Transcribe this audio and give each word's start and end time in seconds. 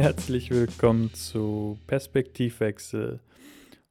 Herzlich 0.00 0.50
willkommen 0.50 1.12
zu 1.12 1.78
Perspektivwechsel. 1.86 3.20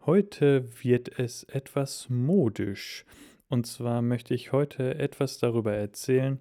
Heute 0.08 0.68
wird 0.84 1.20
es 1.20 1.44
etwas 1.44 2.10
modisch. 2.10 3.06
Und 3.48 3.68
zwar 3.68 4.02
möchte 4.02 4.34
ich 4.34 4.52
heute 4.52 4.96
etwas 4.96 5.38
darüber 5.38 5.76
erzählen, 5.76 6.40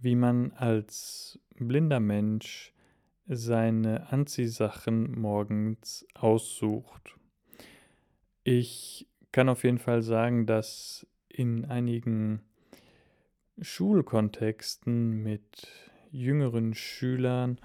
wie 0.00 0.16
man 0.16 0.50
als 0.54 1.38
blinder 1.54 2.00
Mensch 2.00 2.72
seine 3.28 4.10
Anziehsachen 4.10 5.16
morgens 5.16 6.04
aussucht. 6.14 7.14
Ich 8.42 9.06
kann 9.30 9.48
auf 9.48 9.62
jeden 9.62 9.78
Fall 9.78 10.02
sagen, 10.02 10.44
dass 10.44 11.06
in 11.28 11.66
einigen 11.66 12.40
Schulkontexten 13.60 15.22
mit 15.22 15.68
jüngeren 16.10 16.74
Schülern 16.74 17.60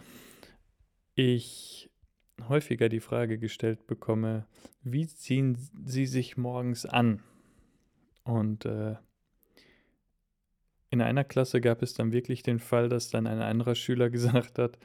ich 1.20 1.90
häufiger 2.48 2.88
die 2.88 3.02
Frage 3.02 3.38
gestellt 3.38 3.88
bekomme, 3.88 4.48
wie 4.84 5.06
ziehen 5.06 5.58
sie 5.84 6.06
sich 6.06 6.38
morgens 6.38 6.86
an? 6.86 7.22
Und 8.24 8.64
äh, 8.64 8.96
in 10.90 11.02
einer 11.02 11.26
Klasse 11.26 11.60
gab 11.60 11.82
es 11.82 11.94
dann 11.94 12.14
wirklich 12.14 12.42
den 12.42 12.60
Fall, 12.60 12.88
dass 12.88 13.10
dann 13.10 13.28
ein 13.28 13.42
anderer 13.42 13.76
Schüler 13.76 14.10
gesagt 14.10 14.58
hat, 14.58 14.80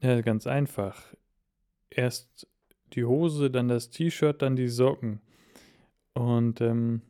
ja, 0.00 0.20
ganz 0.20 0.46
einfach. 0.46 1.12
Erst 1.90 2.46
die 2.92 3.04
Hose, 3.04 3.50
dann 3.50 3.66
das 3.66 3.90
T-Shirt, 3.90 4.42
dann 4.42 4.54
die 4.54 4.68
Socken. 4.68 5.20
Und 6.14 6.60
ähm, 6.60 7.02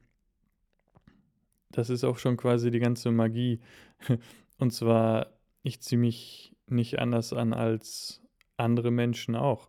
das 1.71 1.91
ist 1.91 2.05
auch 2.05 2.17
schon 2.17 2.39
quasi 2.39 2.71
die 2.71 2.81
ganze 2.81 3.11
Magie. 3.11 3.61
Und 4.59 4.73
zwar, 4.73 5.39
ich 5.63 5.83
ziehe 5.83 6.01
mich 6.01 6.57
nicht 6.67 6.99
anders 6.99 7.35
an 7.35 7.53
als 7.53 8.20
andere 8.61 8.91
Menschen 8.91 9.35
auch. 9.35 9.69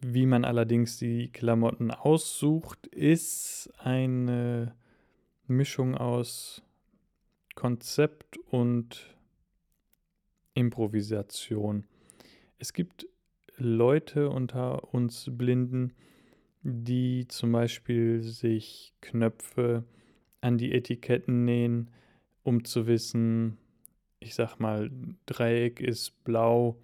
Wie 0.00 0.26
man 0.26 0.44
allerdings 0.44 0.98
die 0.98 1.30
Klamotten 1.32 1.90
aussucht, 1.90 2.86
ist 2.88 3.72
eine 3.78 4.74
Mischung 5.46 5.96
aus 5.96 6.62
Konzept 7.54 8.36
und 8.50 9.16
Improvisation. 10.54 11.84
Es 12.58 12.72
gibt 12.72 13.06
Leute 13.56 14.30
unter 14.30 14.92
uns 14.92 15.28
Blinden, 15.30 15.92
die 16.62 17.26
zum 17.28 17.52
Beispiel 17.52 18.22
sich 18.22 18.94
Knöpfe 19.00 19.84
an 20.40 20.58
die 20.58 20.72
Etiketten 20.72 21.44
nähen, 21.44 21.90
um 22.42 22.64
zu 22.64 22.86
wissen, 22.86 23.58
ich 24.20 24.34
sag 24.34 24.58
mal, 24.58 24.90
Dreieck 25.26 25.80
ist 25.80 26.24
blau, 26.24 26.78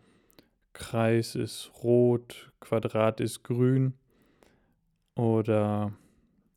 Kreis 0.72 1.34
ist 1.34 1.72
rot, 1.82 2.52
Quadrat 2.60 3.20
ist 3.20 3.42
grün 3.42 3.94
oder 5.14 5.92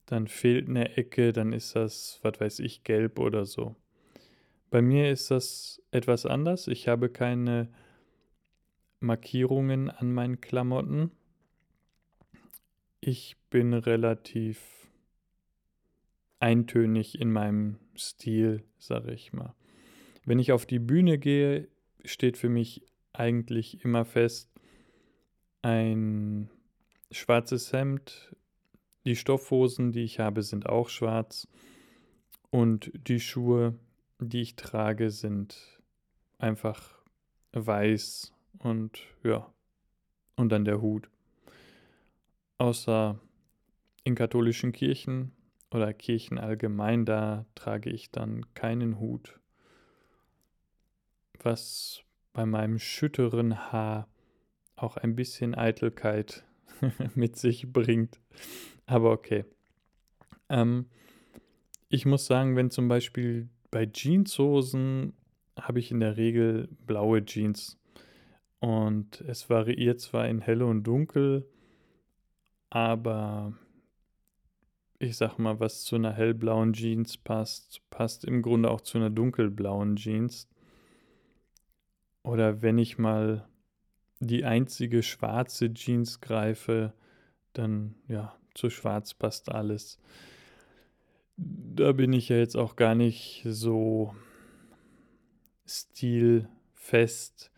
dann 0.06 0.28
fehlt 0.28 0.70
eine 0.70 0.98
Ecke, 0.98 1.34
dann 1.34 1.54
ist 1.54 1.76
das, 1.76 2.20
was 2.22 2.40
weiß 2.40 2.60
ich, 2.60 2.84
gelb 2.84 3.20
oder 3.20 3.46
so. 3.46 3.76
Bei 4.70 4.82
mir 4.82 5.12
ist 5.12 5.32
das 5.32 5.82
etwas 5.92 6.26
anders. 6.26 6.68
Ich 6.68 6.88
habe 6.88 7.10
keine 7.10 7.70
Markierungen 9.00 9.90
an 9.90 10.14
meinen 10.14 10.42
Klamotten. 10.42 11.12
Ich 13.00 13.38
bin 13.50 13.74
relativ 13.74 14.90
eintönig 16.40 17.20
in 17.20 17.32
meinem 17.32 17.78
Stil, 17.96 18.64
sage 18.78 19.14
ich 19.14 19.34
mal. 19.34 19.56
Wenn 20.26 20.40
ich 20.40 20.52
auf 20.52 20.66
die 20.66 20.80
Bühne 20.80 21.18
gehe, 21.18 21.68
steht 22.06 22.38
für 22.38 22.50
mich 22.50 22.86
eigentlich 23.14 23.84
immer 23.84 24.06
fest 24.06 24.50
ein 25.64 26.50
schwarzes 27.10 27.74
Hemd. 27.74 28.36
Die 29.06 29.16
Stoffhosen, 29.16 29.92
die 29.92 30.04
ich 30.04 30.20
habe, 30.20 30.44
sind 30.44 30.68
auch 30.68 30.90
schwarz. 30.90 31.48
Und 32.52 32.92
die 33.08 33.20
Schuhe, 33.20 33.74
die 34.20 34.42
ich 34.42 34.56
trage, 34.56 35.10
sind 35.10 35.82
einfach 36.38 37.02
weiß 37.54 38.34
und 38.60 39.02
ja. 39.24 39.52
Und 40.36 40.50
dann 40.50 40.66
der 40.66 40.82
Hut. 40.82 41.10
Außer 42.58 43.20
in 44.04 44.16
katholischen 44.16 44.72
Kirchen 44.72 45.32
oder 45.72 45.94
Kirchen 45.94 46.38
allgemein, 46.38 47.06
da 47.06 47.46
trage 47.56 47.90
ich 47.90 48.12
dann 48.12 48.54
keinen 48.54 49.00
Hut. 49.00 49.40
Was 51.42 52.04
bei 52.34 52.46
meinem 52.46 52.80
schütteren 52.80 53.72
Haar 53.72 54.08
auch 54.76 54.98
ein 54.98 55.16
bisschen 55.16 55.56
Eitelkeit 55.56 56.44
mit 57.16 57.38
sich 57.38 57.72
bringt. 57.72 58.20
Aber 58.86 59.12
okay. 59.12 59.46
Ähm, 60.50 60.88
ich 61.90 62.06
muss 62.06 62.26
sagen, 62.26 62.56
wenn 62.56 62.72
zum 62.72 62.88
Beispiel 62.88 63.50
bei 63.72 63.90
Jeanshosen 63.92 65.14
habe 65.60 65.80
ich 65.80 65.92
in 65.92 66.00
der 66.00 66.18
Regel 66.18 66.68
blaue 66.86 67.24
Jeans. 67.24 67.80
Und 68.60 69.22
es 69.22 69.50
variiert 69.50 70.00
zwar 70.00 70.28
in 70.28 70.40
hell 70.40 70.64
und 70.64 70.84
dunkel, 70.84 71.46
aber 72.70 73.54
ich 75.00 75.18
sag 75.18 75.38
mal, 75.38 75.60
was 75.60 75.84
zu 75.84 75.96
einer 75.96 76.14
hellblauen 76.14 76.72
Jeans 76.72 77.18
passt, 77.18 77.82
passt 77.90 78.24
im 78.24 78.42
Grunde 78.42 78.72
auch 78.72 78.82
zu 78.82 78.98
einer 78.98 79.10
dunkelblauen 79.10 79.98
Jeans. 79.98 80.48
Oder 82.24 82.62
wenn 82.62 82.78
ich 82.78 82.98
mal 82.98 83.48
die 84.20 84.46
einzige 84.46 85.04
schwarze 85.04 85.74
Jeans 85.74 86.22
greife, 86.22 86.94
dann 87.52 87.96
ja, 88.08 88.36
zu 88.54 88.70
schwarz 88.70 89.14
passt 89.14 89.50
alles. 89.50 90.00
Da 91.36 91.92
bin 91.92 92.14
ich 92.14 92.30
ja 92.30 92.38
jetzt 92.38 92.56
auch 92.56 92.76
gar 92.76 92.96
nicht 92.96 93.44
so 93.46 94.16
stilfest, 95.66 97.52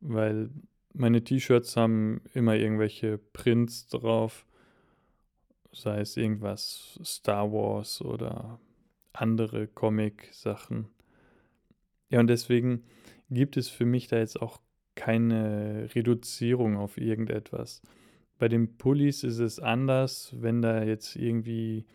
weil 0.00 0.50
meine 0.92 1.22
T-Shirts 1.22 1.76
haben 1.76 2.22
immer 2.34 2.56
irgendwelche 2.56 3.18
Prints 3.18 3.86
drauf, 3.86 4.46
sei 5.72 6.00
es 6.00 6.16
irgendwas 6.16 6.98
Star 7.04 7.52
Wars 7.52 8.00
oder 8.00 8.58
andere 9.12 9.68
Comic-Sachen. 9.68 10.88
Ja, 12.10 12.20
und 12.20 12.28
deswegen 12.28 12.84
gibt 13.30 13.56
es 13.56 13.68
für 13.68 13.84
mich 13.84 14.08
da 14.08 14.18
jetzt 14.18 14.40
auch 14.40 14.60
keine 14.94 15.88
Reduzierung 15.94 16.76
auf 16.76 16.98
irgendetwas. 16.98 17.82
Bei 18.38 18.48
den 18.48 18.76
Pullis 18.76 19.24
ist 19.24 19.38
es 19.38 19.58
anders, 19.58 20.34
wenn 20.38 20.62
da 20.62 20.82
jetzt 20.82 21.16
irgendwie 21.16 21.86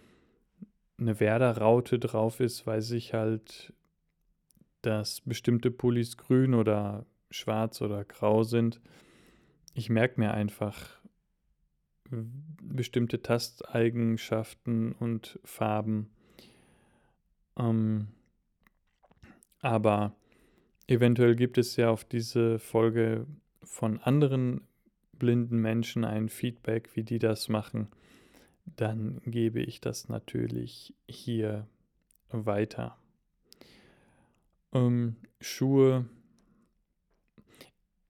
eine 0.98 1.20
Werder-Raute 1.20 2.00
drauf 2.00 2.40
ist, 2.40 2.66
weiß 2.66 2.92
ich 2.92 3.14
halt, 3.14 3.74
dass 4.82 5.22
bestimmte 5.22 5.72
Pullis 5.72 6.18
grün 6.18 6.54
oder 6.54 7.06
schwarz 7.32 7.82
oder 7.82 8.04
grau 8.04 8.44
sind. 8.44 8.82
Ich 9.74 9.90
merke 9.90 10.20
mir 10.20 10.34
einfach 10.34 11.02
bestimmte 12.62 13.22
Tasteigenschaften 13.22 14.92
und 14.94 15.40
Farben. 15.44 16.10
Ähm, 17.58 18.08
aber 19.60 20.16
Eventuell 20.88 21.36
gibt 21.36 21.58
es 21.58 21.76
ja 21.76 21.90
auf 21.90 22.04
diese 22.04 22.60
Folge 22.60 23.26
von 23.64 24.00
anderen 24.00 24.62
blinden 25.18 25.58
Menschen 25.60 26.04
ein 26.04 26.28
Feedback, 26.30 26.96
wie 26.96 27.04
die 27.04 27.20
das 27.20 27.48
machen. 27.48 27.88
Dann 28.66 29.22
gebe 29.26 29.62
ich 29.62 29.80
das 29.80 30.10
natürlich 30.10 30.94
hier 31.08 31.68
weiter. 32.30 32.98
Ähm, 34.74 35.16
Schuhe 35.40 36.06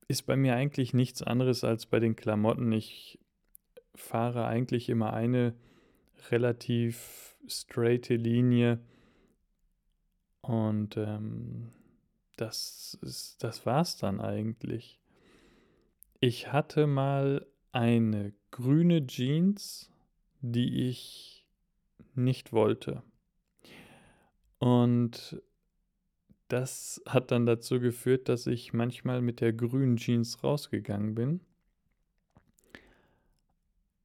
ist 0.08 0.24
bei 0.24 0.36
mir 0.36 0.56
eigentlich 0.56 0.94
nichts 0.94 1.22
anderes 1.22 1.64
als 1.64 1.86
bei 1.86 2.00
den 2.00 2.16
Klamotten. 2.16 2.72
Ich 2.72 3.20
fahre 3.96 4.46
eigentlich 4.46 4.90
immer 4.90 5.14
eine 5.14 5.54
relativ 6.32 7.36
straighte 7.48 8.16
Linie 8.16 8.80
und 10.42 10.98
ähm, 10.98 11.72
das, 12.38 12.98
ist, 13.02 13.44
das 13.44 13.66
war's 13.66 13.98
dann 13.98 14.20
eigentlich. 14.20 15.00
Ich 16.20 16.52
hatte 16.52 16.88
mal 16.88 17.46
eine 17.72 18.34
grüne 18.52 19.06
Jeans, 19.06 19.92
die 20.42 20.88
ich 20.90 21.46
nicht 22.16 22.54
wollte. 22.54 23.04
Und 24.60 25.42
das 26.48 27.02
hat 27.08 27.32
dann 27.32 27.46
dazu 27.46 27.80
geführt, 27.80 28.30
dass 28.30 28.46
ich 28.48 28.74
manchmal 28.74 29.22
mit 29.22 29.42
der 29.42 29.54
grünen 29.54 29.98
Jeans 29.98 30.44
rausgegangen 30.44 31.16
bin. 31.16 31.42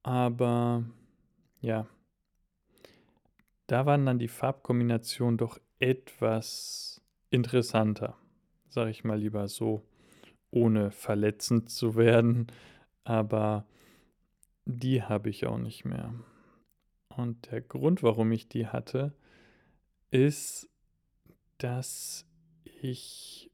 Aber 0.02 0.84
ja, 1.60 1.86
da 3.66 3.84
waren 3.84 4.06
dann 4.06 4.18
die 4.18 4.28
Farbkombinationen 4.28 5.36
doch 5.36 5.60
etwas 5.78 6.87
interessanter, 7.30 8.16
sage 8.68 8.90
ich 8.90 9.04
mal 9.04 9.18
lieber 9.18 9.48
so. 9.48 9.84
ohne 10.50 10.90
verletzend 10.90 11.70
zu 11.70 11.94
werden, 11.94 12.46
aber 13.04 13.66
die 14.64 15.02
habe 15.02 15.28
ich 15.28 15.46
auch 15.46 15.58
nicht 15.58 15.84
mehr. 15.84 16.14
Und 17.16 17.50
der 17.50 17.60
Grund, 17.60 18.02
warum 18.02 18.32
ich 18.32 18.48
die 18.48 18.66
hatte, 18.66 19.12
ist, 20.10 20.68
dass 21.58 22.26
ich 22.80 23.50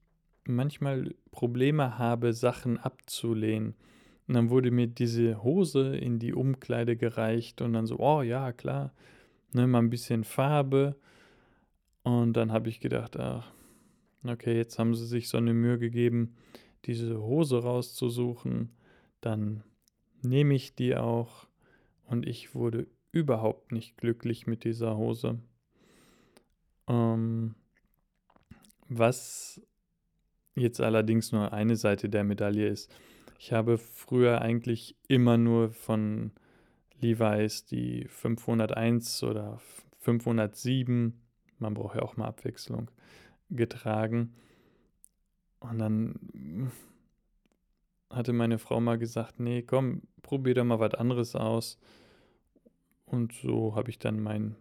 manchmal 0.47 1.15
Probleme 1.31 1.99
habe, 1.99 2.33
Sachen 2.33 2.79
abzulehnen. 2.79 3.75
Und 4.27 4.35
dann 4.35 4.51
wurde 4.51 4.71
mir 4.71 4.87
diese 4.87 5.43
Hose 5.43 5.97
in 5.97 6.19
die 6.19 6.35
Umkleide 6.35 6.97
gereicht 6.97 7.61
und 7.61 7.73
dann 7.73 7.87
so, 7.87 7.99
oh 7.99 8.23
ja, 8.23 8.53
klar, 8.53 8.93
ne, 9.53 9.67
mal 9.67 9.81
ein 9.81 9.91
bisschen 9.91 10.25
Farbe. 10.25 10.97
Und 12.03 12.35
dann 12.35 12.53
habe 12.53 12.69
ich 12.69 12.81
gedacht, 12.81 13.19
ach, 13.19 13.51
okay, 14.31 14.57
jetzt 14.57 14.79
haben 14.79 14.95
sie 14.95 15.07
sich 15.07 15.29
so 15.29 15.39
eine 15.39 15.55
Mühe 15.55 15.79
gegeben, 15.79 16.37
diese 16.85 17.21
Hose 17.21 17.63
rauszusuchen. 17.63 18.71
Dann 19.21 19.65
nehme 20.23 20.55
ich 20.55 20.75
die 20.75 20.97
auch. 20.97 21.47
Und 22.07 22.27
ich 22.27 22.55
wurde 22.55 22.87
überhaupt 23.13 23.73
nicht 23.73 23.97
glücklich 23.97 24.47
mit 24.47 24.65
dieser 24.65 24.97
Hose. 24.97 25.39
Ähm, 26.89 27.55
was 28.89 29.61
jetzt 30.55 30.81
allerdings 30.81 31.33
nur 31.33 31.53
eine 31.53 31.77
Seite 31.77 32.09
der 32.09 32.25
Medaille 32.25 32.69
ist. 32.69 32.95
Ich 33.39 33.53
habe 33.53 33.79
früher 33.79 34.41
eigentlich 34.41 34.97
immer 35.09 35.37
nur 35.37 35.71
von 35.71 36.33
Levi's 37.01 37.67
die 37.67 38.07
501 38.09 39.23
oder 39.25 39.61
507, 39.99 41.21
man 41.59 41.75
braucht 41.75 41.97
ja 41.97 42.03
auch 42.03 42.17
mal 42.17 42.27
Abwechslung, 42.27 42.91
getragen. 43.51 44.35
Und 45.61 45.79
dann 45.79 46.71
hatte 48.11 48.33
meine 48.33 48.59
Frau 48.59 48.81
mal 48.81 48.99
gesagt, 48.99 49.39
nee, 49.41 49.63
komm, 49.63 50.03
probier 50.23 50.55
doch 50.55 50.65
mal 50.65 50.81
was 50.81 50.95
anderes 50.95 51.37
aus. 51.37 51.79
Und 53.07 53.33
so 53.33 53.75
habe 53.75 53.91
ich 53.91 53.99
dann 53.99 54.21
mein 54.21 54.57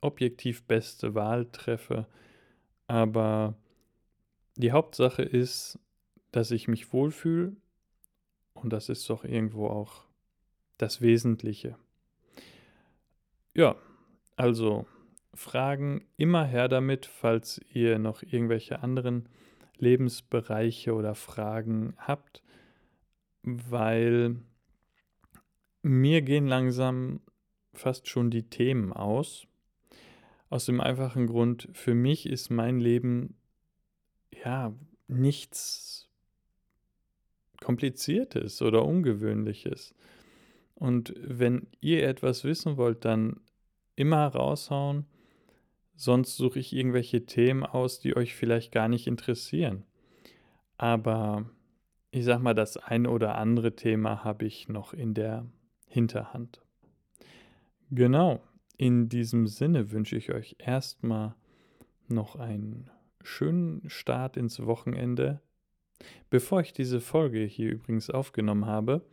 objektiv 0.00 0.64
beste 0.64 1.14
Wahl 1.14 1.46
treffe, 1.52 2.08
aber 2.88 3.54
die 4.56 4.72
Hauptsache 4.72 5.22
ist, 5.22 5.78
dass 6.32 6.50
ich 6.50 6.68
mich 6.68 6.92
wohlfühle 6.92 7.56
und 8.54 8.72
das 8.72 8.88
ist 8.88 9.08
doch 9.10 9.24
irgendwo 9.24 9.68
auch 9.68 10.04
das 10.78 11.00
Wesentliche. 11.00 11.76
Ja, 13.54 13.76
also 14.36 14.86
Fragen 15.34 16.04
immer 16.16 16.44
her 16.44 16.68
damit, 16.68 17.06
falls 17.06 17.60
ihr 17.72 17.98
noch 17.98 18.22
irgendwelche 18.22 18.82
anderen 18.82 19.28
Lebensbereiche 19.76 20.94
oder 20.94 21.14
Fragen 21.14 21.94
habt, 21.96 22.42
weil 23.42 24.36
mir 25.82 26.22
gehen 26.22 26.46
langsam 26.46 27.20
fast 27.72 28.08
schon 28.08 28.30
die 28.30 28.48
Themen 28.48 28.92
aus. 28.92 29.46
Aus 30.50 30.66
dem 30.66 30.80
einfachen 30.80 31.26
Grund, 31.26 31.68
für 31.72 31.94
mich 31.94 32.26
ist 32.26 32.50
mein 32.50 32.80
Leben 32.80 33.36
ja 34.30 34.74
nichts 35.06 36.09
Kompliziertes 37.60 38.62
oder 38.62 38.84
Ungewöhnliches. 38.84 39.94
Und 40.74 41.14
wenn 41.22 41.66
ihr 41.80 42.08
etwas 42.08 42.44
wissen 42.44 42.76
wollt, 42.76 43.04
dann 43.04 43.40
immer 43.96 44.26
raushauen. 44.26 45.04
Sonst 45.94 46.36
suche 46.36 46.58
ich 46.58 46.72
irgendwelche 46.72 47.26
Themen 47.26 47.64
aus, 47.64 48.00
die 48.00 48.16
euch 48.16 48.34
vielleicht 48.34 48.72
gar 48.72 48.88
nicht 48.88 49.06
interessieren. 49.06 49.84
Aber 50.78 51.50
ich 52.10 52.24
sag 52.24 52.40
mal, 52.40 52.54
das 52.54 52.78
ein 52.78 53.06
oder 53.06 53.36
andere 53.36 53.76
Thema 53.76 54.24
habe 54.24 54.46
ich 54.46 54.68
noch 54.68 54.94
in 54.94 55.12
der 55.12 55.46
Hinterhand. 55.86 56.62
Genau, 57.90 58.40
in 58.76 59.08
diesem 59.08 59.46
Sinne 59.46 59.90
wünsche 59.90 60.16
ich 60.16 60.32
euch 60.32 60.56
erstmal 60.58 61.34
noch 62.08 62.36
einen 62.36 62.88
schönen 63.22 63.88
Start 63.90 64.36
ins 64.36 64.64
Wochenende. 64.64 65.40
Bevor 66.30 66.60
ich 66.60 66.72
diese 66.72 67.00
Folge 67.00 67.40
hier 67.40 67.70
übrigens 67.70 68.10
aufgenommen 68.10 68.66
habe, 68.66 69.04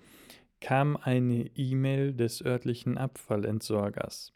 kam 0.59 0.97
eine 0.97 1.49
E-Mail 1.55 2.13
des 2.13 2.43
örtlichen 2.43 2.97
Abfallentsorgers 2.97 4.33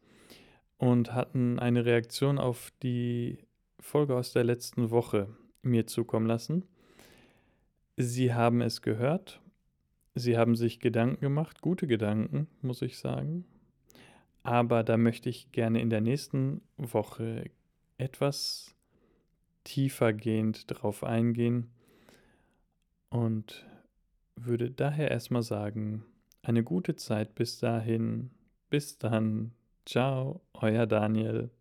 und 0.78 1.14
hatten 1.14 1.60
eine 1.60 1.86
Reaktion 1.86 2.38
auf 2.38 2.72
die 2.84 3.40
Folge 3.80 4.16
aus 4.16 4.34
der 4.34 4.44
letzten 4.44 4.92
Woche 4.92 5.28
mir 5.64 5.88
zukommen 5.88 6.28
lassen. 6.28 6.66
Sie 7.98 8.34
haben 8.34 8.62
es 8.62 8.82
gehört 8.82 9.42
Sie 10.14 10.38
haben 10.38 10.56
sich 10.56 10.80
Gedanken 10.80 11.22
gemacht, 11.22 11.62
gute 11.62 11.88
Gedanken, 11.88 12.48
muss 12.62 12.82
ich 12.82 12.98
sagen. 12.98 13.46
Aber 14.44 14.84
da 14.84 14.98
möchte 14.98 15.30
ich 15.30 15.52
gerne 15.52 15.82
in 15.82 15.90
der 15.90 16.02
nächsten 16.02 16.62
Woche 16.78 17.50
etwas 17.98 18.76
tiefergehend 19.64 20.66
drauf 20.68 21.04
eingehen 21.04 21.70
und 23.12 23.68
würde 24.36 24.72
daher 24.72 25.12
erstmal 25.12 25.44
sagen, 25.44 26.04
eine 26.42 26.64
gute 26.64 26.96
Zeit 26.96 27.36
bis 27.36 27.60
dahin. 27.60 28.32
Bis 28.72 28.98
dann. 28.98 29.54
Ciao, 29.86 30.42
euer 30.54 30.88
Daniel. 30.88 31.52